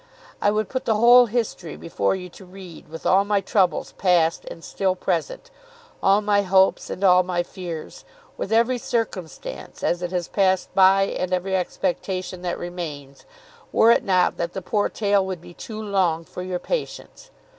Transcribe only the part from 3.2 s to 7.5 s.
my troubles past and still present, all my hopes, and all my